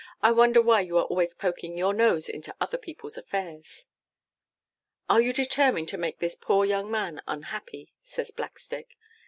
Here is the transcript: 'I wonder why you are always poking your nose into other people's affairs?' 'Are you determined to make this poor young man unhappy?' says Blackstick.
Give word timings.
'I 0.23 0.31
wonder 0.31 0.63
why 0.63 0.81
you 0.81 0.97
are 0.97 1.03
always 1.05 1.35
poking 1.35 1.77
your 1.77 1.93
nose 1.93 2.27
into 2.27 2.55
other 2.59 2.79
people's 2.79 3.19
affairs?' 3.19 3.85
'Are 5.07 5.21
you 5.21 5.31
determined 5.31 5.89
to 5.89 5.97
make 5.99 6.17
this 6.17 6.33
poor 6.33 6.65
young 6.65 6.89
man 6.89 7.21
unhappy?' 7.27 7.93
says 8.01 8.31
Blackstick. 8.31 8.97